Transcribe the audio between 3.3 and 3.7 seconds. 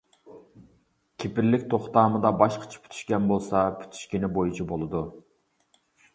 بولسا،